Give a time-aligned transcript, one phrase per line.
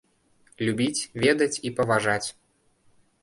[0.69, 2.27] Любіць, ведаць і паважаць.